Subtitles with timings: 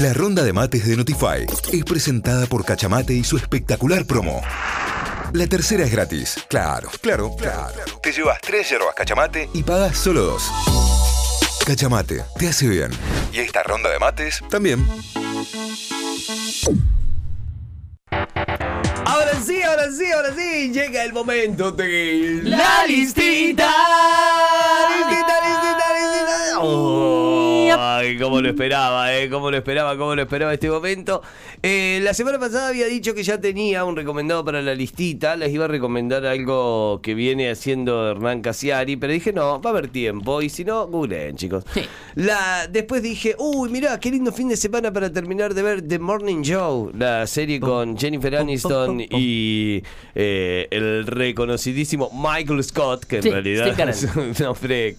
[0.00, 4.40] La ronda de mates de Notify es presentada por Cachamate y su espectacular promo.
[5.34, 6.38] La tercera es gratis.
[6.48, 7.74] Claro, claro, claro.
[8.02, 10.50] Te llevas tres yerbas Cachamate y pagas solo dos.
[11.66, 12.92] Cachamate, te hace bien.
[13.30, 14.82] Y esta ronda de mates también.
[19.04, 23.70] Ahora sí, ahora sí, ahora sí, llega el momento de La listita.
[26.62, 31.22] Oh, ay, cómo lo esperaba, eh, cómo lo esperaba, cómo lo esperaba este momento.
[31.62, 35.36] Eh, la semana pasada había dicho que ya tenía un recomendado para la listita.
[35.36, 39.72] Les iba a recomendar algo que viene haciendo Hernán Casiari, pero dije no, va a
[39.72, 40.42] haber tiempo.
[40.42, 41.64] Y si no, googleen, chicos.
[41.74, 41.82] Sí.
[42.14, 45.98] La, después dije, uy, mirá, qué lindo fin de semana para terminar de ver The
[45.98, 49.82] Morning Show, la serie con Jennifer Aniston y
[50.14, 54.96] eh, el reconocidísimo Michael Scott, que en Sí, realidad su nombre,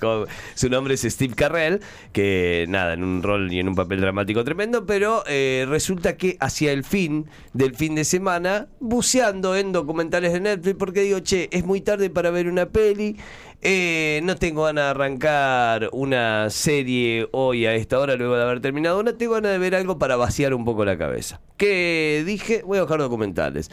[0.56, 1.82] su nombre es Steve Carrell,
[2.14, 6.38] que nada, en un rol y en un papel dramático tremendo, pero eh, resulta que
[6.40, 11.50] hacia el fin del fin de semana, buceando en documentales de Netflix, porque digo, che,
[11.52, 13.18] es muy tarde para ver una peli.
[13.62, 18.60] Eh, no tengo ganas de arrancar una serie hoy a esta hora luego de haber
[18.60, 19.14] terminado una.
[19.18, 21.40] Tengo ganas de ver algo para vaciar un poco la cabeza.
[21.58, 23.70] Que dije, voy a buscar documentales.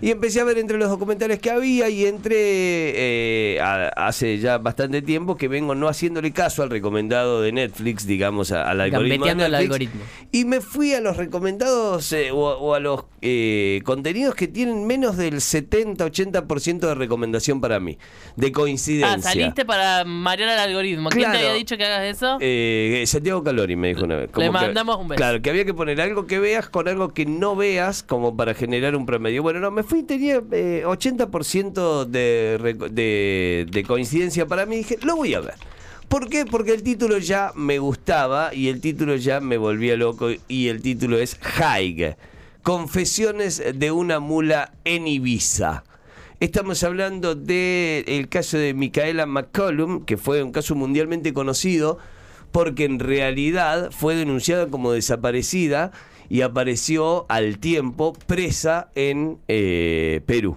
[0.00, 2.34] Y empecé a ver entre los documentales que había y entre
[3.56, 8.06] eh, a- hace ya bastante tiempo que vengo no haciéndole caso al recomendado de Netflix,
[8.06, 9.24] digamos, a- al algoritmo.
[9.26, 10.02] de el algoritmo.
[10.30, 14.86] Y me fui a los recomendados eh, o, o a los eh, contenidos que tienen
[14.86, 17.98] menos del 70-80% de recomendación para mí,
[18.36, 19.30] de coincidencia.
[19.30, 21.08] Ah, saliste para marear al algoritmo.
[21.10, 21.38] ¿Quién Claro.
[21.38, 22.38] te había dicho que hagas eso?
[22.40, 24.30] Eh, Santiago Calori me dijo una vez.
[24.36, 25.16] Le que- mandamos un beso.
[25.16, 28.54] Claro, que había que poner algo que veas con algo que no veas como para
[28.54, 29.42] generar un promedio.
[29.42, 34.76] Bueno, no, me fui, tenía eh, 80% de, reco- de, de coincidencia para mí.
[34.76, 35.54] Dije, lo voy a ver.
[36.08, 36.44] ¿Por qué?
[36.44, 40.82] Porque el título ya me gustaba y el título ya me volvía loco y el
[40.82, 42.16] título es Haig.
[42.62, 45.84] Confesiones de una mula en Ibiza.
[46.42, 51.98] Estamos hablando del caso de Micaela McCollum, que fue un caso mundialmente conocido
[52.50, 55.92] porque en realidad fue denunciada como desaparecida
[56.28, 60.56] y apareció al tiempo presa en eh, Perú,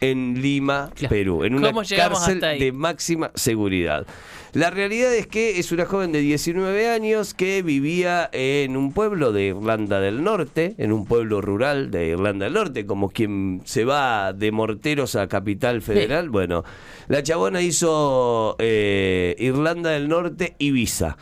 [0.00, 1.14] en Lima, Claro.
[1.14, 4.06] Perú, en una ¿Cómo llegamos cárcel de máxima seguridad.
[4.52, 9.30] La realidad es que es una joven de 19 años que vivía en un pueblo
[9.32, 13.84] de Irlanda del Norte, en un pueblo rural de Irlanda del Norte, como quien se
[13.84, 16.30] va de morteros a Capital Federal.
[16.30, 16.64] Bueno,
[17.06, 21.16] la chabona hizo eh, Irlanda del Norte Ibiza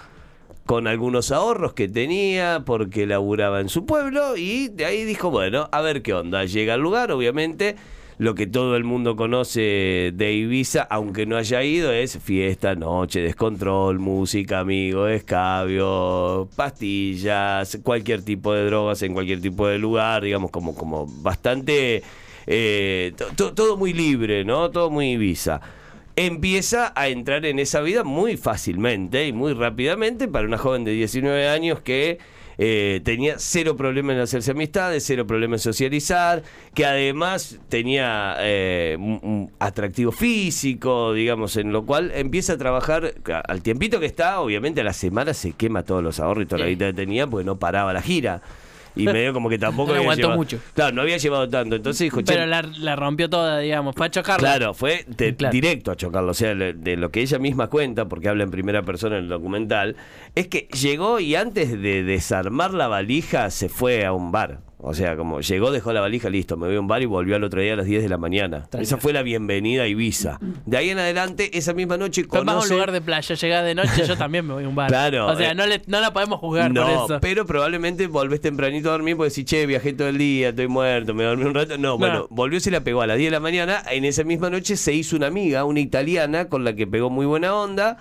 [0.64, 5.68] con algunos ahorros que tenía porque laburaba en su pueblo y de ahí dijo, bueno,
[5.70, 6.46] a ver qué onda.
[6.46, 7.76] Llega al lugar, obviamente,
[8.18, 13.20] lo que todo el mundo conoce de Ibiza, aunque no haya ido, es fiesta, noche,
[13.20, 20.50] descontrol, música, amigos, escabio, pastillas, cualquier tipo de drogas en cualquier tipo de lugar, digamos,
[20.50, 22.02] como, como bastante...
[22.46, 24.70] eh, to- to- todo muy libre, ¿no?
[24.70, 25.60] Todo muy Ibiza
[26.16, 30.90] empieza a entrar en esa vida muy fácilmente y muy rápidamente para una joven de
[30.90, 32.18] 19 años que
[32.58, 36.42] eh, tenía cero problema en hacerse amistades, cero problema en socializar,
[36.74, 43.14] que además tenía eh, un, un atractivo físico, digamos, en lo cual empieza a trabajar
[43.46, 46.62] al tiempito que está, obviamente a la semana se quema todos los ahorros y toda
[46.62, 48.42] la guita que tenía, porque no paraba la gira.
[48.98, 50.58] Y medio como que tampoco No había aguantó llevado- mucho.
[50.74, 51.76] Claro, no había llevado tanto.
[51.76, 53.94] Entonces dijo, Pero la, la rompió toda, digamos.
[53.96, 54.38] Fue a chocarla.
[54.56, 55.52] Claro, fue de- Claro.
[55.52, 56.30] directo a chocarlo.
[56.30, 59.24] O sea, le- de lo que ella misma cuenta, porque habla en primera persona en
[59.24, 59.96] el documental,
[60.34, 64.60] es que llegó y antes de desarmar la valija se fue a un bar.
[64.80, 67.34] O sea, como llegó, dejó la valija, listo, me voy a un bar y volvió
[67.34, 68.68] al otro día a las 10 de la mañana.
[68.78, 70.38] Esa fue la bienvenida a Ibiza.
[70.66, 72.74] De ahí en adelante, esa misma noche más a un conoce...
[72.74, 74.88] lugar de playa, llegás de noche, yo también me voy a un bar.
[74.88, 75.54] Claro, O sea, eh.
[75.56, 77.20] no, le, no la podemos juzgar no, por eso.
[77.20, 81.12] pero probablemente volvés tempranito a dormir porque decís, che, viajé todo el día, estoy muerto,
[81.12, 81.76] me dormí un rato.
[81.76, 83.82] No, bueno, volvió, se la pegó a las 10 de la mañana.
[83.90, 87.26] En esa misma noche se hizo una amiga, una italiana, con la que pegó muy
[87.26, 87.98] buena onda.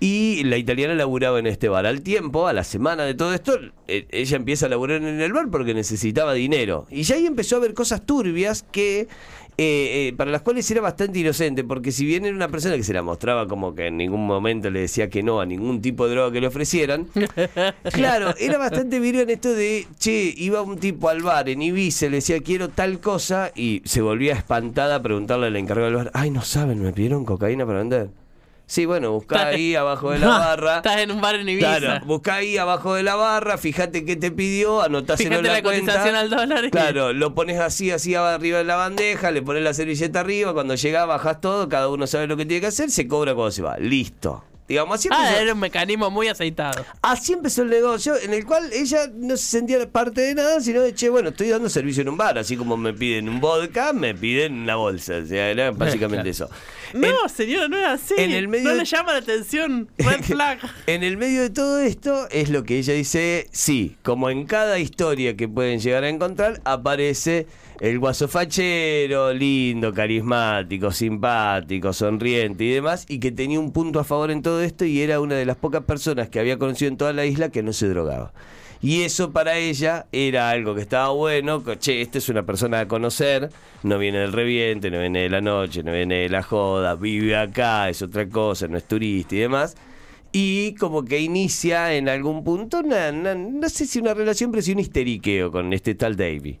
[0.00, 1.86] Y la italiana laburaba en este bar.
[1.86, 3.58] Al tiempo, a la semana de todo esto,
[3.88, 6.86] eh, ella empieza a laburar en el bar porque necesitaba dinero.
[6.90, 9.08] Y ya ahí empezó a ver cosas turbias que
[9.60, 12.84] eh, eh, para las cuales era bastante inocente, porque si bien era una persona que
[12.84, 16.06] se la mostraba como que en ningún momento le decía que no a ningún tipo
[16.06, 17.08] de droga que le ofrecieran,
[17.92, 22.06] claro, era bastante virgo en esto de, che, iba un tipo al bar en Ibiza,
[22.06, 26.10] le decía quiero tal cosa, y se volvía espantada a preguntarle al encargado del bar,
[26.14, 28.10] ay, no saben, me pidieron cocaína para vender.
[28.70, 30.76] Sí, bueno, buscá ahí abajo de la barra.
[30.76, 31.78] Estás en un bar en Ibiza.
[31.78, 35.62] Claro, buscá ahí abajo de la barra, fíjate qué te pidió, anotáselo en la, la
[35.62, 35.80] cuenta.
[35.86, 39.62] cotización al dólar y- Claro, lo pones así, así arriba de la bandeja, le pones
[39.62, 42.90] la servilleta arriba, cuando llega bajás todo, cada uno sabe lo que tiene que hacer,
[42.90, 43.78] se cobra cuando se va.
[43.78, 44.44] Listo.
[44.68, 46.84] Digamos, así Ah, empezó, era un mecanismo muy aceitado.
[47.00, 50.82] así empezó el negocio en el cual ella no se sentía parte de nada, sino
[50.82, 53.92] de, che, bueno, estoy dando servicio en un bar, así como me piden un vodka,
[53.94, 55.16] me piden una bolsa.
[55.22, 56.50] O sea, era básicamente eso.
[56.92, 58.14] No, En- señora, no es así.
[58.18, 59.88] en el medio no de- le llama la atención.
[59.98, 60.58] Red flag.
[60.86, 64.78] En el medio de todo esto es lo que ella dice, sí, como en cada
[64.78, 67.46] historia que pueden llegar a encontrar, aparece
[67.80, 74.04] el guaso fachero, lindo, carismático, simpático, sonriente y demás, y que tenía un punto a
[74.04, 76.96] favor en todo esto y era una de las pocas personas que había conocido en
[76.96, 78.32] toda la isla que no se drogaba.
[78.80, 82.88] Y eso para ella era algo que estaba bueno, che, esta es una persona a
[82.88, 83.50] conocer,
[83.82, 87.36] no viene del reviente, no viene de la noche, no viene de la joda, vive
[87.36, 89.76] acá, es otra cosa, no es turista y demás.
[90.30, 94.72] Y como que inicia en algún punto, una- no sé si una relación, pero sí
[94.72, 96.58] un histeriqueo con este tal Davy.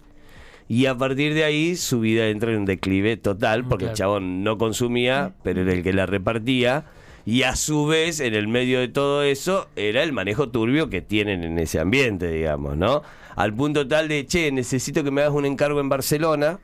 [0.68, 4.44] Y a partir de ahí su vida entra en un declive total, porque el chabón
[4.44, 6.84] no consumía, pero era el que la repartía.
[7.24, 11.00] Y a su vez, en el medio de todo eso, era el manejo turbio que
[11.00, 13.02] tienen en ese ambiente, digamos, ¿no?
[13.34, 16.58] Al punto tal de, che, necesito que me hagas un encargo en Barcelona.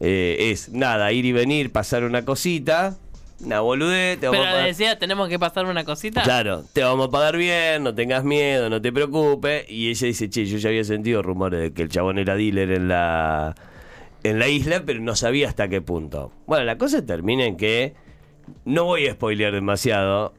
[0.00, 2.96] Eh, es nada, ir y venir, pasar una cosita,
[3.44, 6.22] una boludez, te vamos Pero a pagar- decía, tenemos que pasar una cosita.
[6.22, 9.64] Claro, te vamos a pagar bien, no tengas miedo, no te preocupes.
[9.68, 12.70] Y ella dice, che, yo ya había sentido rumores de que el chabón era dealer
[12.72, 13.54] en la,
[14.24, 16.32] en la isla, pero no sabía hasta qué punto.
[16.46, 17.94] Bueno, la cosa termina en que,
[18.64, 20.34] no voy a spoilear demasiado,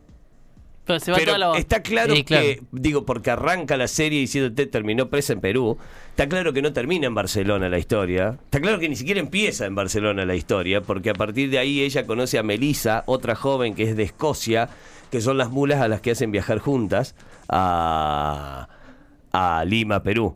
[0.89, 2.43] Pero se va pero toda la está claro Sí, claro.
[2.43, 5.77] que, digo, porque arranca la serie diciéndote terminó presa en Perú,
[6.09, 9.67] está claro que no termina en Barcelona la historia, está claro que ni siquiera empieza
[9.67, 13.75] en Barcelona la historia, porque a partir de ahí ella conoce a Melissa, otra joven
[13.75, 14.69] que es de Escocia,
[15.11, 17.13] que son las mulas a las que hacen viajar juntas
[17.47, 18.67] a,
[19.31, 20.35] a Lima, Perú.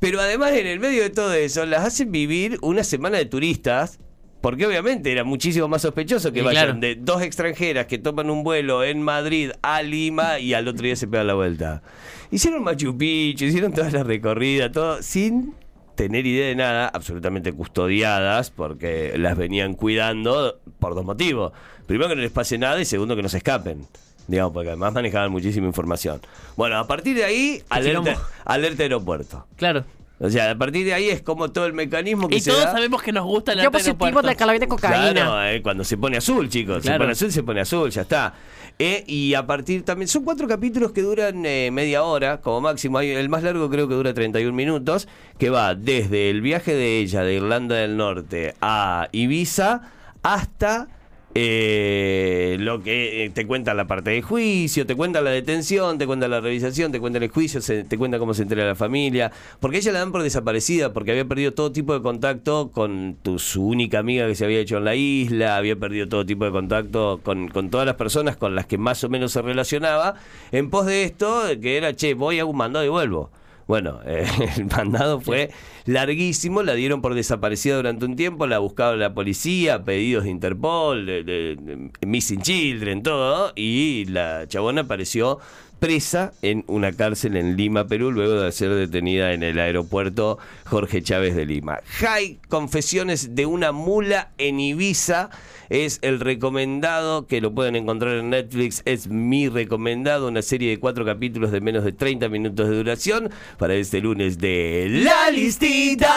[0.00, 3.98] Pero además en el medio de todo eso las hacen vivir una semana de turistas.
[4.40, 6.80] Porque obviamente era muchísimo más sospechoso que Y vayan claro.
[6.80, 10.94] de dos extranjeras que toman un vuelo en Madrid a Lima y al otro día
[10.94, 11.82] se pegan la vuelta.
[12.30, 15.54] Hicieron Machu Picchu, hicieron toda la recorrida, todo sin
[15.96, 21.52] tener idea de nada, absolutamente custodiadas, porque las venían cuidando por dos motivos.
[21.86, 23.84] Primero que no les pase nada y segundo que no se escapen.
[24.28, 26.20] Digamos, porque además manejaban muchísima información.
[26.54, 29.46] Bueno, a partir de ahí, alerta, alerta aeropuerto.
[29.56, 29.84] Claro.
[30.20, 32.64] O sea, a partir de ahí es como todo el mecanismo que Y se todos
[32.64, 32.72] da.
[32.72, 35.12] sabemos que nos gusta el Yo positivo de cannabis de cocaína.
[35.12, 36.78] Claro, eh, cuando se pone azul, chicos.
[36.82, 36.98] Se Claro.
[37.04, 38.34] pone azul, se pone azul, ya está.
[38.80, 43.00] Eh, y a partir también, son cuatro capítulos que duran eh, media hora, como máximo.
[43.00, 45.06] El más largo creo que dura 31 minutos,
[45.38, 49.82] que va desde el viaje de ella de Irlanda del Norte a Ibiza
[50.22, 50.88] hasta
[51.34, 56.06] eh, lo que eh, te cuenta la parte de juicio, te cuenta la detención, te
[56.06, 59.30] cuenta la revisación, te cuenta el juicio, te cuenta cómo se entera la familia.
[59.60, 63.38] Porque ella la dan por desaparecida, porque había perdido todo tipo de contacto con tu,
[63.38, 66.50] su única amiga que se había hecho en la isla, había perdido todo tipo de
[66.50, 70.14] contacto con, con todas las personas con las que más o menos se relacionaba,
[70.50, 73.30] en pos de esto, de que era, che, voy a un mandado y vuelvo.
[73.68, 74.26] Bueno, eh,
[74.56, 75.50] el mandado fue
[75.84, 81.04] larguísimo, la dieron por desaparecida durante un tiempo, la buscaba la policía, pedidos de Interpol,
[81.06, 85.38] de, de- de Missing Children, todo, y la chabona apareció
[85.78, 91.02] presa en una cárcel en Lima, Perú, luego de ser detenida en el aeropuerto Jorge
[91.02, 91.80] Chávez de Lima.
[92.00, 95.30] High Confesiones de una mula en Ibiza
[95.68, 98.82] es el recomendado que lo pueden encontrar en Netflix.
[98.84, 103.30] Es mi recomendado, una serie de cuatro capítulos de menos de 30 minutos de duración
[103.58, 106.14] para este lunes de La Listita.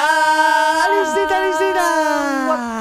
[1.01, 2.81] Listita, listita.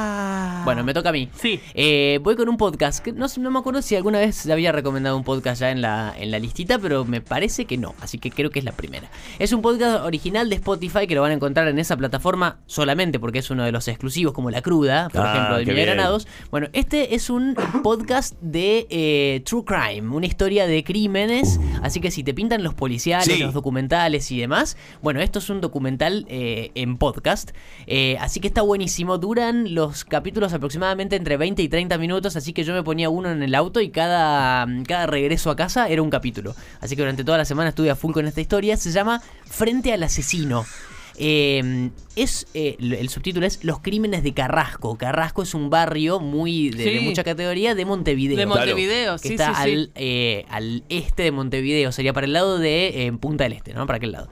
[0.65, 1.29] Bueno, me toca a mí.
[1.35, 1.61] Sí.
[1.75, 3.03] Eh, voy con un podcast.
[3.03, 5.81] Que no, sé- no me acuerdo si alguna vez había recomendado un podcast ya en
[5.81, 7.95] la, en la listita, pero me parece que no.
[8.01, 9.09] Así que creo que es la primera.
[9.39, 13.19] Es un podcast original de Spotify que lo van a encontrar en esa plataforma solamente
[13.19, 15.87] porque es uno de los exclusivos, como La Cruda, por Ah, ejemplo, de Miguel.
[15.87, 16.27] Granados.
[16.51, 21.59] Bueno, este es un podcast de eh, True Crime, una historia de crímenes.
[21.83, 23.39] Así que si te pintan los policiales, Sí.
[23.43, 27.51] los documentales y demás, bueno, esto es un documental eh, en podcast.
[27.87, 29.19] Eh, así que está buenísimo.
[29.19, 32.37] Duran los capítulos aproximadamente entre 20 y 30 minutos.
[32.37, 35.89] Así que yo me ponía uno en el auto y cada, cada regreso a casa
[35.89, 36.55] era un capítulo.
[36.81, 38.77] Así que durante toda la semana estuve a full con esta historia.
[38.77, 40.65] Se llama Frente al asesino.
[41.23, 44.97] Eh, es eh, el subtítulo es Los crímenes de Carrasco.
[44.97, 48.37] Carrasco es un barrio muy de, mucha categoría de Montevideo.
[48.37, 48.61] De Claro.
[48.61, 49.71] Montevideo, que sí, está sí, sí.
[49.71, 53.75] al, eh, al este de Montevideo, sería para el lado de eh, Punta del Este,
[53.75, 53.87] ¿no?
[53.87, 54.31] Para aquel lado.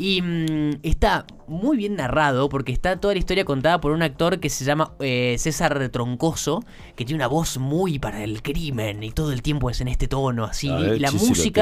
[0.00, 4.40] Y mm, está muy bien narrado porque está toda la historia contada por un actor
[4.40, 6.64] que se llama eh, César Troncoso,
[6.96, 10.08] que tiene una voz muy para el crimen y todo el tiempo es en este
[10.08, 10.70] tono, así.
[10.70, 11.52] Ver, y la si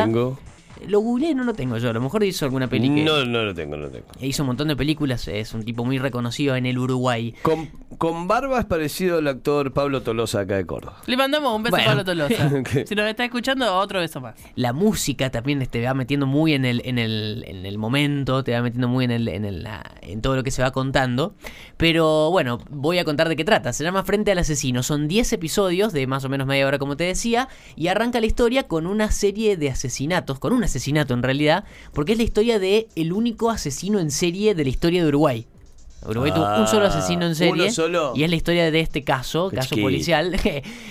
[0.87, 1.91] lo googleé no lo tengo yo.
[1.91, 3.03] A lo mejor hizo alguna película.
[3.05, 4.07] No, no lo tengo, no lo tengo.
[4.21, 5.27] Hizo un montón de películas.
[5.29, 7.35] Es un tipo muy reconocido en el Uruguay.
[7.43, 7.69] Con,
[7.99, 10.99] con barba es parecido al actor Pablo Tolosa acá de Córdoba.
[11.07, 11.85] Le mandamos un beso Bueno.
[11.91, 12.51] a Pablo Tolosa.
[12.87, 14.35] Si nos está escuchando, otro beso más.
[14.55, 18.53] La música también te va metiendo muy en el, en el, en el momento, te
[18.53, 19.67] va metiendo muy en, el, en, el-
[20.03, 21.35] en todo lo que se va contando.
[21.77, 23.73] Pero bueno, voy a contar de qué trata.
[23.73, 24.83] Se llama Frente al Asesino.
[24.83, 27.49] Son 10 episodios de más o menos media hora, como te decía.
[27.77, 32.13] Y arranca la historia con una serie de asesinatos, con un asesinato en realidad, porque
[32.13, 35.47] es la historia de el único asesino en serie de la historia de Uruguay.
[36.07, 37.71] Uruguay tuvo un solo Ah, asesino en ¿uno serie.
[37.73, 38.13] solo?
[38.15, 40.37] Y es la historia de este caso, caso policial.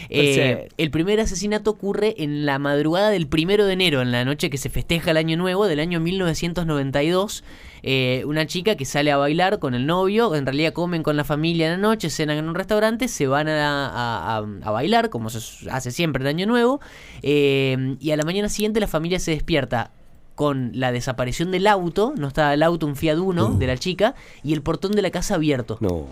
[0.09, 4.49] Eh, el primer asesinato ocurre en la madrugada del primero de enero, en la noche
[4.49, 7.43] que se festeja el año nuevo del año 1992.
[7.83, 11.23] Eh, una chica que sale a bailar con el novio, en realidad comen con la
[11.23, 15.69] familia en la noche, cenan en un restaurante, se van a, a- bailar, como se
[15.69, 16.79] hace siempre el año nuevo,
[17.21, 19.91] eh, y a la mañana siguiente la familia se despierta
[20.35, 24.13] con la desaparición del auto, no estaba el auto, un Fiat Uno de la chica,
[24.43, 25.77] y el portón de la casa abierto.
[25.79, 26.05] No.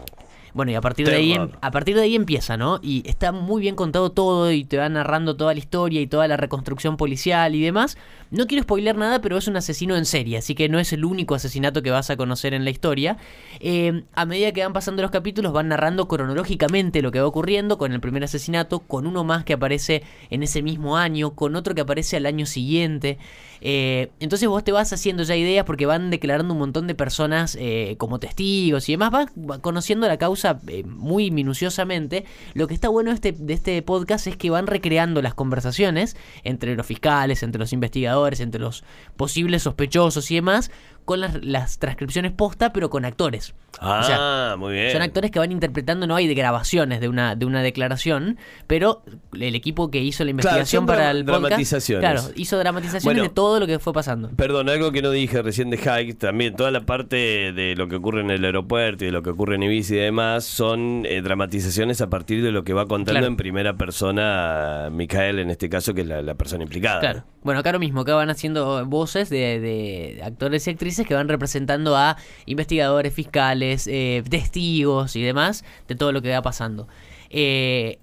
[0.56, 2.80] Bueno, y a partir de ahí em- a partir de ahí empieza, ¿no?
[2.82, 6.30] Y está muy bien contado todo y te va narrando toda la historia y toda
[6.30, 7.98] la reconstrucción policial y demás.
[8.32, 11.04] No quiero spoiler nada, pero es un asesino en serie, así que no es el
[11.04, 13.18] único asesinato que vas a conocer en la historia.
[13.60, 17.78] Eh, a medida que van pasando los capítulos, van narrando cronológicamente lo que va ocurriendo
[17.78, 21.76] con el primer asesinato, con uno más que aparece en ese mismo año, con otro
[21.76, 23.18] que aparece al año siguiente.
[23.68, 27.58] Eh, entonces vos te vas haciendo ya ideas porque van declarando un montón de personas
[27.60, 32.26] eh, como testigos y demás, vas va conociendo la causa eh, muy minuciosamente.
[32.54, 36.76] Lo que está bueno este, de este podcast es que van recreando las conversaciones entre
[36.76, 38.84] los fiscales, entre los investigadores, entre los
[39.18, 40.70] posibles sospechosos y demás,
[41.06, 43.54] con las, las transcripciones posta, pero con actores.
[43.80, 44.92] Ah, O sea, muy bien.
[44.92, 49.04] Son actores que van interpretando, no hay de grabaciones de una, de una declaración, pero
[49.34, 52.00] el equipo que hizo la investigación para el podcast, dramatizaciones.
[52.22, 53.24] claro, hizo dramatizaciones Bueno.
[53.24, 54.30] de todo lo que fue pasando.
[54.36, 57.16] Perdón, algo que no dije recién de Hike, también toda la parte
[57.52, 59.98] de lo que ocurre en el aeropuerto y de lo que ocurre en Ibiza y
[59.98, 63.28] demás son eh, dramatizaciones a partir de lo que va contando Claro.
[63.28, 67.00] en primera persona Micael, en este caso, que es la, la persona implicada.
[67.02, 67.24] Claro.
[67.44, 71.28] Bueno, acá lo mismo, acá van haciendo voces de, de actores y actrices que van
[71.28, 76.88] representando a investigadores, fiscales, eh, testigos y demás de todo lo que va pasando.
[77.30, 78.00] Eh,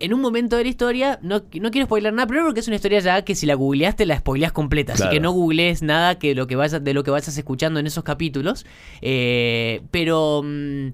[0.00, 2.76] en un momento de la historia, no, no quiero spoiler nada, primero porque es una
[2.76, 5.08] historia ya que si la googleaste la spoileas completa, Claro.
[5.08, 7.86] así que no googlees nada que lo que vayas, de lo que vayas escuchando en
[7.86, 8.66] esos capítulos.
[9.00, 10.88] Eh, pero mm,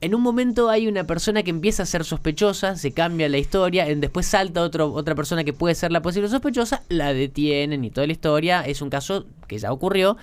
[0.00, 3.86] en un momento hay una persona que empieza a ser sospechosa, se cambia la historia,
[3.86, 7.90] en- después salta otro, otra persona que puede ser la posible sospechosa, la detienen y
[7.90, 8.62] toda la historia.
[8.62, 10.16] Es un caso que ya ocurrió.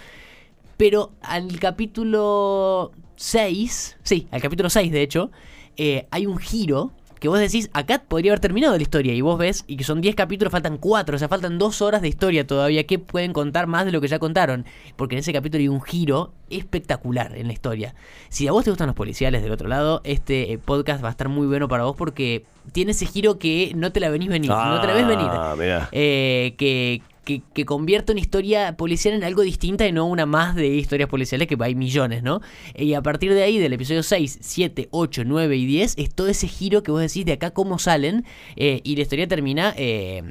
[0.78, 5.32] Pero al capítulo 6, sí, al capítulo 6 de hecho,
[5.78, 6.92] eh, hay un giro
[7.24, 10.02] que vos decís, acá podría haber terminado la historia y vos ves, y que son
[10.02, 13.66] 10 capítulos, faltan 4, o sea, faltan 2 horas de historia todavía, que pueden contar
[13.66, 14.66] más de lo que ya contaron?
[14.98, 17.96] Porque en ese capítulo hay un giro espectacular en la historia.
[18.28, 21.12] Si a vos te gustan los policiales del otro lado, este eh, podcast va a
[21.12, 24.50] estar muy bueno para vos porque tiene ese giro que no te la venís venir,
[24.50, 25.30] no te la ves venir.
[25.30, 25.88] Ah.
[25.94, 30.56] Eh, que, que, que convierte una historia policial en algo distinta y no una más
[30.56, 32.42] de historias policiales que hay millones, ¿no?
[32.76, 36.28] Y a partir de ahí, del episodio 6, 7, 8, 9 y 10, es todo
[36.28, 38.26] ese giro que vos decís de acá cómo salen
[38.56, 40.22] eh, y la historia termina eh,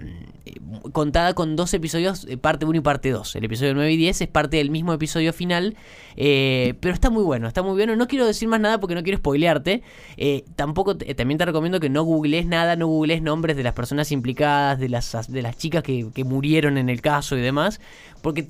[0.92, 3.36] contada con dos episodios, eh, parte 1 y parte 2.
[3.36, 5.76] El episodio 9 y 10 es parte del mismo episodio final,
[6.16, 7.96] eh, pero está muy bueno, está muy bueno.
[7.96, 9.82] No quiero decir más nada porque no quiero spoilearte.
[10.16, 14.12] Eh, tampoco también te recomiendo que no googlees nada, no googlees nombres de las personas
[14.12, 17.80] implicadas, de las, de las chicas que, murieron en el caso y demás,
[18.22, 18.48] porque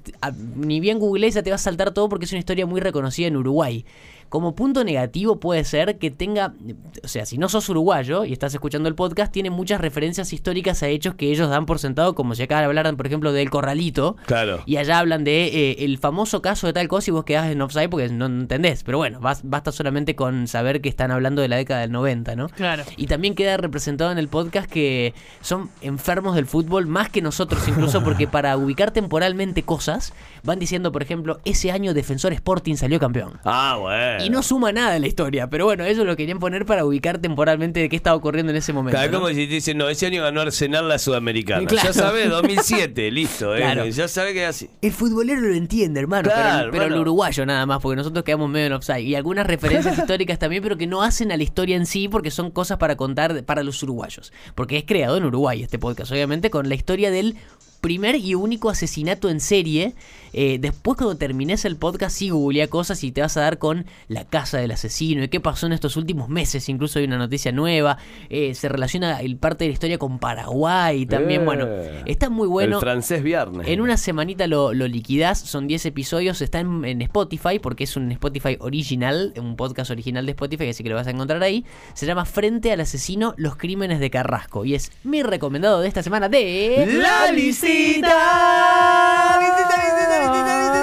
[0.57, 3.29] ni bien googlees ya te va a saltar todo porque es una historia muy reconocida
[3.29, 3.85] en Uruguay.
[4.33, 6.55] Como punto negativo puede ser que tenga,
[7.05, 10.83] o sea, si no sos uruguayo y estás escuchando el podcast, tiene muchas referencias históricas
[10.83, 14.17] a hechos que ellos dan por sentado, como si acá hablaran, por ejemplo, del corralito.
[14.25, 14.63] Claro.
[14.65, 17.61] Y allá hablan de eh, el famoso caso de tal cosa y vos quedás en
[17.61, 18.85] offside porque no entendés.
[18.85, 22.35] Pero bueno, bas- basta solamente con saber que están hablando de la década del 90,
[22.35, 22.49] ¿no?
[22.49, 22.85] Claro.
[22.97, 25.13] Y también queda representado en el podcast que
[25.43, 30.91] son enfermos del fútbol más que nosotros incluso porque para ubicar temporalmente cosas van diciendo,
[30.91, 33.39] por ejemplo, ese año Defensor Sporting salió campeón.
[33.45, 34.22] Ah, bueno.
[34.25, 37.19] Y no suma nada en la historia, pero bueno, ellos lo querían poner para ubicar
[37.19, 38.97] temporalmente de qué estaba ocurriendo en ese momento.
[38.99, 39.21] Claro, ¿no?
[39.21, 41.67] como si te dicen, no, ese año ganó Arsenal la Sudamericana.
[41.73, 41.89] Claro.
[41.89, 43.57] Ya sabes, 2007, listo.
[43.57, 43.93] eh.
[43.93, 44.71] Ya sabe que es así.
[44.83, 48.51] El futbolero lo entiende, hermano, Claro, pero, pero el uruguayo nada más, porque nosotros quedamos
[48.51, 49.01] medio en offside.
[49.01, 52.31] Y algunas referencias históricas también, pero que no hacen a la historia en sí, porque
[52.31, 54.33] son cosas para contar para los uruguayos.
[54.55, 57.37] Porque es creado en Uruguay este podcast, obviamente, con la historia del
[57.83, 59.95] primer y único asesinato en serie.
[60.35, 63.85] Eh, después cuando termines el podcast sí googleá cosas y te vas a dar con
[64.09, 66.69] la casa del asesino y qué pasó en estos últimos meses.
[66.69, 67.99] Incluso hay una noticia nueva.
[68.31, 71.43] Eh, se relaciona el parte de la historia con Paraguay también.
[71.43, 71.45] Eh.
[71.45, 71.69] Bueno,
[72.07, 72.77] está muy bueno.
[72.77, 73.67] El francés viernes.
[73.67, 77.97] En una semanita lo, lo liquidás, son 10 episodios, está en, en Spotify porque es
[77.97, 81.67] un Spotify original, un podcast original de Spotify, así que lo vas a encontrar ahí.
[81.95, 86.05] Se llama Frente al asesino, los crímenes de Carrasco y es mi recomendado de esta
[86.05, 87.01] semana de...
[87.03, 87.33] ¡La
[87.73, 90.83] り見てた見てた見てた見て。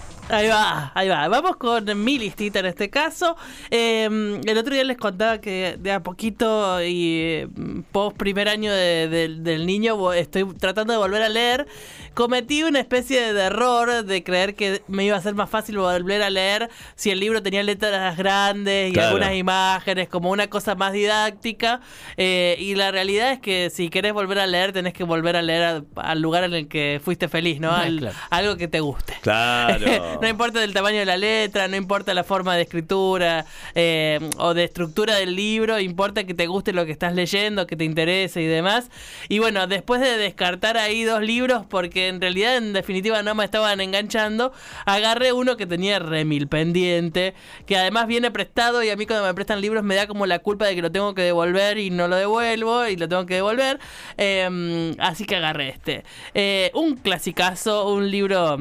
[0.00, 1.28] た Ahí va, ahí va.
[1.28, 3.36] Vamos con mi listita en este caso.
[3.70, 7.48] Eh, el otro día les contaba que de a poquito y eh,
[7.92, 11.66] post primer año de- de- del niño estoy tratando de volver a leer.
[12.14, 16.22] Cometí una especie de error de creer que me iba a ser más fácil volver
[16.22, 19.08] a leer si el libro tenía letras grandes y Claro.
[19.08, 21.80] algunas imágenes, como una cosa más didáctica.
[22.16, 25.42] Eh, y la realidad es que si querés volver a leer, tenés que volver a
[25.42, 27.70] leer al lugar en el que fuiste feliz, ¿no?
[27.70, 28.16] Ah, claro.
[28.30, 29.14] Algo que te guste.
[29.22, 30.14] Claro.
[30.20, 34.54] no importa el tamaño de la letra, no importa la forma de escritura eh, o
[34.54, 38.42] de estructura del libro, importa que te guste lo que estás leyendo, que te interese
[38.42, 38.90] y demás.
[39.28, 43.44] Y bueno, después de descartar ahí dos libros, porque en realidad en definitiva no me
[43.44, 44.52] estaban enganchando,
[44.84, 47.34] agarré uno que tenía remil pendiente,
[47.66, 50.38] que además viene prestado y a mí cuando me prestan libros me da como la
[50.38, 53.34] culpa de que lo tengo que devolver y no lo devuelvo y lo tengo que
[53.34, 53.78] devolver.
[54.16, 56.04] Eh, así que agarré este.
[56.34, 58.58] Eh, un clasicazo, un libro...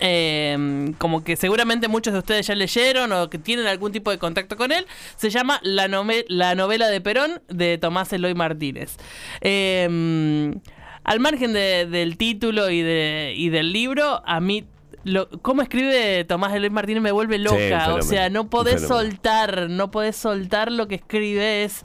[0.00, 4.18] Eh, como que seguramente muchos de ustedes ya leyeron o que tienen algún tipo de
[4.18, 4.86] contacto con él,
[5.16, 5.88] se llama La,
[6.28, 8.96] la novela de Perón de Tomás Eloy Martínez.
[9.40, 10.52] Eh,
[11.04, 14.64] al margen de- del título y, de, y del libro, a mí...
[15.04, 17.94] Lo, cómo escribe Tomás Eloy Martínez me vuelve loca.
[17.94, 21.62] o sea, no podés soltar, no podés soltar lo que escribe.
[21.62, 21.84] Es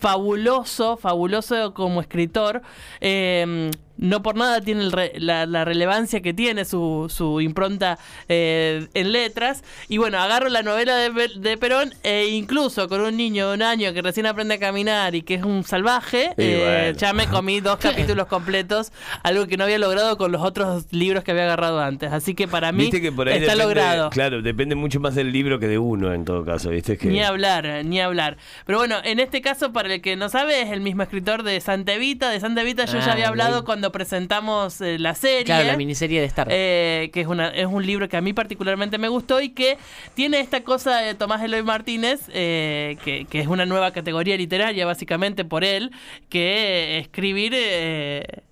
[0.00, 2.62] fabuloso, fabuloso como escritor.
[3.00, 7.98] Eh, no por nada tiene el re- la, la relevancia que tiene su, su impronta
[8.28, 9.62] eh, en letras.
[9.88, 13.54] Y bueno, agarro la novela de, Pe- de Perón e incluso con un niño de
[13.54, 16.98] un año que recién aprende a caminar y que es un salvaje, eh, bueno.
[16.98, 21.24] ya me comí dos capítulos completos, algo que no había logrado con los otros libros
[21.24, 22.12] que había agarrado antes.
[22.12, 24.10] Así que para mí que está depende- logrado.
[24.10, 26.96] Claro, depende mucho más del libro que de uno en todo caso, ¿viste?
[26.98, 27.08] Que...
[27.08, 28.36] Ni hablar, ni hablar.
[28.66, 31.60] Pero bueno, en este caso, para el que no sabe, es el mismo escritor de
[31.60, 32.30] Santa Evita.
[32.30, 33.66] De Santa Evita yo Ah, ya había hablado ok.
[33.86, 35.44] Cuando presentamos eh, la serie.
[35.44, 36.48] Claro, la miniserie de Star.
[36.50, 39.78] Eh, que es, una, es un libro que a mí particularmente me gustó y que
[40.14, 44.86] tiene esta cosa de Tomás Eloy Martínez, eh, que, que es una nueva categoría literaria
[44.86, 45.92] básicamente por él,
[46.28, 48.42] que escribir eh,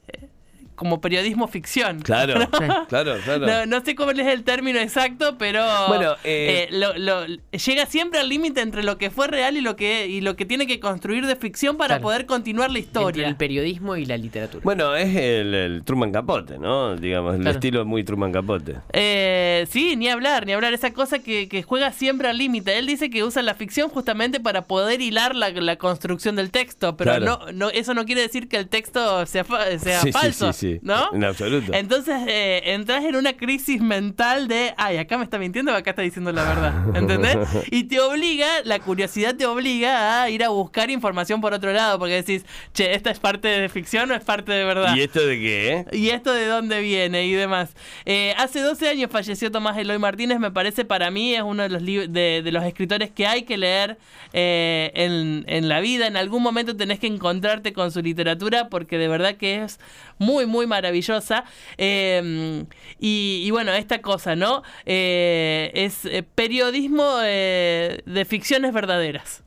[0.75, 2.01] como periodismo ficción.
[2.01, 2.35] Claro,
[2.89, 3.47] claro, claro.
[3.47, 7.87] No, no sé cuál es el término exacto, pero Bueno, eh, eh, lo- lo- llega
[7.87, 10.67] siempre al límite entre lo que fue real y lo que y lo que tiene
[10.67, 12.03] que construir de ficción para Claro.
[12.03, 13.29] poder continuar la Entre historia.
[13.29, 14.61] el periodismo y la literatura.
[14.65, 16.97] Bueno, es el, el Truman Capote, ¿no?
[16.97, 17.57] Digamos, el Claro.
[17.57, 18.77] estilo muy Truman Capote.
[18.93, 20.73] Eh, sí, ni hablar, ni hablar.
[20.75, 22.79] Esa cosa que, que juega siempre al límite.
[22.79, 26.97] Él dice que usa la ficción justamente para poder hilar la, la construcción del texto,
[26.97, 27.25] pero Claro.
[27.47, 30.53] no, no, eso no quiere decir que el texto sea, fa- sea Sí, sí, falso,
[30.53, 30.81] sí, sí.
[30.83, 31.11] ¿no?
[31.13, 31.73] En absoluto.
[31.75, 35.91] Entonces eh, entras en una crisis mental de, ay, acá me está mintiendo o acá
[35.91, 37.37] está diciendo la verdad, ¿entendés?
[37.71, 41.99] Y te obliga, la curiosidad te obliga a ir a buscar información por otro lado,
[41.99, 44.95] porque decís, che, ¿esta es parte de ficción o es parte de verdad?
[44.97, 45.87] ¿Y esto de qué, eh?
[45.93, 47.75] ¿Y esto de dónde viene y demás?
[48.05, 51.69] Eh, hace 12 años falleció Tomás Eloy Martínez, me parece para mí es uno de
[51.69, 53.99] los, de, de los escritores que hay que leer
[54.33, 56.07] eh, en, en la vida.
[56.07, 59.79] En algún momento tenés que encontrarte con su literatura porque de verdad que es
[60.19, 61.45] muy, muy maravillosa.
[61.79, 62.65] Eh,
[63.01, 64.63] y, y bueno, esta cosa, ¿no?
[64.87, 69.43] Eh, es eh, periodismo eh, de ficciones verdaderas.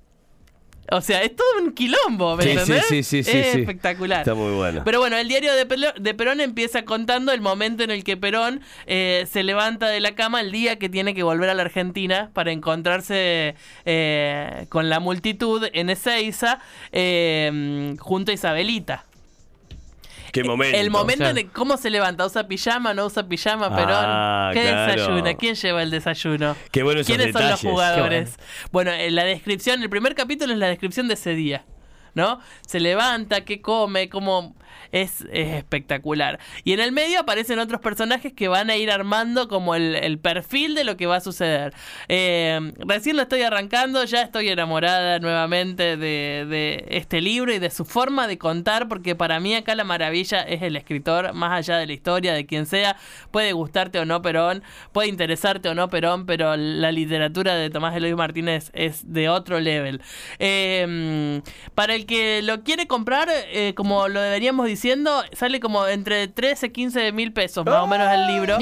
[0.89, 2.85] O sea, es todo un quilombo, ¿me Sí, sí, entendés?
[2.87, 3.59] sí, sí, sí, Es sí.
[3.59, 4.19] espectacular.
[4.19, 4.83] Está muy bueno.
[4.85, 8.15] Pero bueno, el diario de, Pelo- de Perón empieza contando el momento en el que
[8.15, 11.63] Perón eh, se levanta de la cama el día que tiene que volver a la
[11.63, 16.59] Argentina para encontrarse eh, con la multitud en Ezeiza
[16.93, 19.03] eh, junto a Isabelita.
[20.41, 20.77] ¿Qué momento?
[20.77, 21.31] El momento Claro.
[21.39, 23.89] en el, cómo se levanta, usa pijama, no usa pijama, Perón.
[23.95, 24.91] Ah, ¿Qué claro.
[24.93, 25.33] desayuna?
[25.35, 26.55] ¿Quién lleva el desayuno?
[26.71, 27.71] Qué bueno esos ¿Quiénes son los detalles.
[27.71, 28.35] jugadores?
[28.71, 31.65] Bueno, en la descripción, el primer capítulo es la descripción de ese día.
[32.17, 32.39] ¿No?
[32.65, 34.55] Se levanta, qué come, cómo.
[34.91, 36.39] Es, es espectacular.
[36.63, 40.17] Y en el medio aparecen otros personajes que van a ir armando como el, el
[40.17, 41.73] perfil de lo que va a suceder.
[42.07, 47.69] Eh, recién lo estoy arrancando, ya estoy enamorada nuevamente de, de este libro y de
[47.69, 51.77] su forma de contar, porque para mí acá la maravilla es el escritor, más allá
[51.77, 52.95] de la historia, de quien sea.
[53.29, 57.95] Puede gustarte o no Perón, puede interesarte o no Perón, pero la literatura de Tomás
[57.95, 60.01] Eloy Martínez es de otro level.
[60.39, 61.41] Eh,
[61.75, 66.67] para el que lo quiere comprar, eh, como lo deberíamos diciendo, sale como entre 13
[66.67, 68.57] y 15 mil pesos más o menos el libro.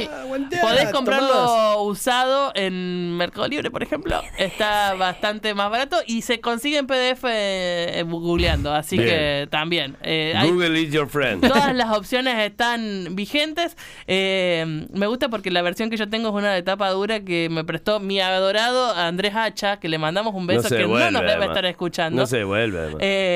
[0.61, 4.21] Podés comprarlo usado en Mercado Libre, por ejemplo.
[4.37, 8.73] Está bastante más barato y se consigue en PDF eh, googleando.
[8.73, 9.09] Así Bien.
[9.09, 9.95] que también.
[10.01, 11.47] eh, hay- Google is your friend.
[11.47, 13.77] Todas las opciones están vigentes.
[14.07, 17.47] Eh, me gusta porque la versión que yo tengo es una de tapa dura que
[17.49, 21.21] me prestó mi adorado Andrés Hacha, que le mandamos un beso No que no nos
[21.21, 21.47] debe además.
[21.49, 22.21] estar escuchando.
[22.21, 22.97] No se devuelve, además.
[23.01, 23.33] Eh,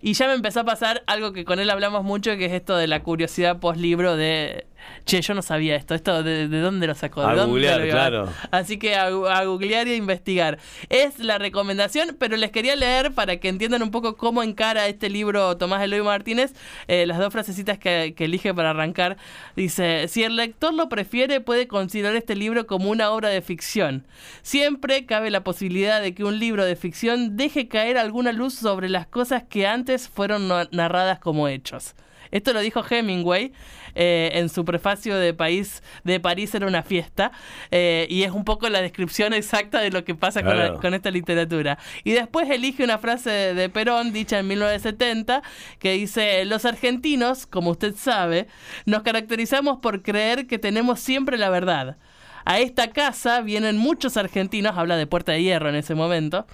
[0.00, 2.76] y ya me empezó a pasar algo que con él hablamos mucho, que es esto
[2.76, 4.66] de la curiosidad post libro de...
[5.04, 7.80] Che, yo no sabía esto, esto de, de dónde lo sacó, de A dónde googlear,
[7.80, 8.28] lo claro.
[8.50, 10.58] Así que a, a googlear y a investigar.
[10.88, 15.08] Es la recomendación, pero les quería leer para que entiendan un poco cómo encara este
[15.08, 16.54] libro Tomás Eloy Martínez.
[16.88, 19.16] eh, las dos frasecitas que, que elige para arrancar.
[19.54, 24.06] Dice, si el lector lo prefiere, puede considerar este libro como una obra de ficción.
[24.42, 28.88] Siempre cabe la posibilidad de que un libro de ficción deje caer alguna luz sobre
[28.88, 31.94] las cosas que antes fueron narradas como hechos.
[32.30, 33.52] Esto lo dijo Hemingway
[33.94, 37.32] eh, en su prefacio de País de París era una fiesta
[37.70, 40.94] eh, y es un poco la descripción exacta de lo que pasa con, la- con
[40.94, 41.78] esta literatura.
[42.04, 45.42] Y después elige una frase de Perón dicha en 1970
[45.78, 48.46] que dice, los argentinos, como usted sabe,
[48.84, 51.96] nos caracterizamos por creer que tenemos siempre la verdad.
[52.44, 56.46] A esta casa vienen muchos argentinos, habla de Puerta de Hierro en ese momento,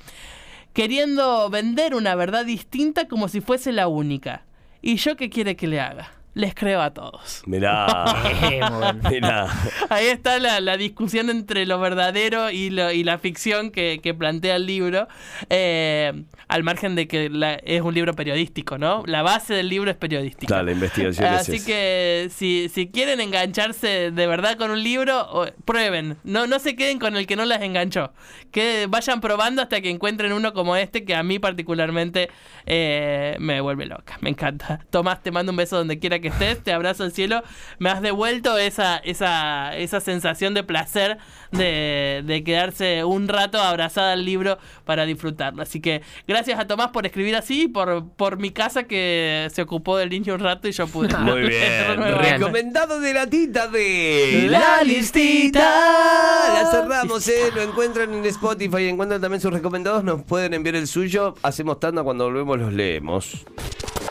[0.72, 4.44] queriendo vender una verdad distinta como si fuese la única.
[4.83, 6.11] ¿Y yo qué quiere que le haga?
[6.35, 7.42] Les creo a todos.
[7.47, 7.87] Mirá.
[9.11, 9.49] Mirá.
[9.90, 14.14] Ahí está la, la discusión entre lo verdadero y, lo, y la ficción que, que
[14.14, 15.09] plantea el libro,
[15.51, 19.03] eh, al margen de que la- es un libro periodístico, ¿no?
[19.07, 20.47] La base del libro es periodística.
[20.47, 25.21] Claro, la investigación es Así que si, si quieren engancharse de verdad con un libro,
[25.33, 26.16] o- prueben.
[26.25, 28.12] No, no se queden con el que no las enganchó.
[28.51, 32.31] Que vayan probando hasta que encuentren uno como este que a mí particularmente
[32.64, 34.16] eh, me vuelve loca.
[34.23, 34.81] Me encanta.
[34.90, 36.62] Tomás, te mando un beso donde quiera que estés.
[36.62, 37.42] Te abrazo al cielo.
[37.78, 41.18] Me has devuelto esa, esa, esa sensación de placer
[41.50, 45.62] de, de quedarse un rato abrazada al libro para disfrutarlo.
[45.62, 49.61] Así que gracias a Tomás por escribir así y por, por mi casa que se
[49.62, 51.14] ocupó del niño un rato y yo pude.
[51.18, 52.02] Muy bien.
[52.18, 55.61] Recomendado de la tita de La Listita.
[55.61, 57.50] La cerramos, eh.
[57.54, 58.88] Lo encuentran en Spotify.
[58.88, 60.04] Encuentran también sus recomendados.
[60.04, 61.35] Nos pueden enviar el suyo.
[61.42, 63.44] Hacemos tanda cuando volvemos, los leemos.